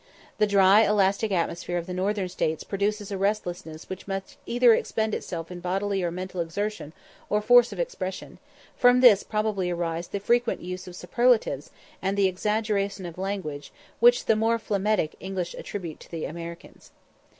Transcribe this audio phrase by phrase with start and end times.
[0.39, 5.13] The dry, elastic atmosphere of the northern States produces a restlessness which must either expend
[5.13, 6.91] itself in bodily or mental exertion
[7.29, 8.39] or force of expression;
[8.75, 11.69] from this probably arise the frequent use of superlatives,
[12.01, 16.89] and the exaggeration of language, which the more phlegmatic English attribute to the Americans.